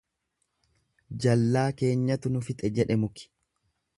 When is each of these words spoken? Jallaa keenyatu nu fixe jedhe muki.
Jallaa 1.25 1.67
keenyatu 1.83 2.33
nu 2.33 2.43
fixe 2.49 2.75
jedhe 2.79 3.01
muki. 3.05 3.31